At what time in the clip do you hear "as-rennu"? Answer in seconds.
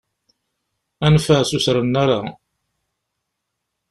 1.61-1.99